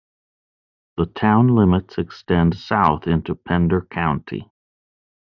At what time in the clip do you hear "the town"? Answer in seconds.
0.97-1.49